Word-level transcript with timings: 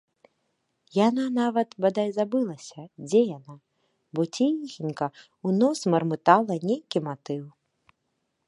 Яна 1.07 1.25
нават, 1.41 1.69
бадай, 1.85 2.09
забылася, 2.19 2.81
дзе 3.09 3.21
яна, 3.37 3.55
бо 4.15 4.21
ціхенька 4.35 5.05
ў 5.45 5.47
нос 5.61 5.79
мармытала 5.97 6.53
нейкі 6.69 6.99
матыў. 7.11 7.45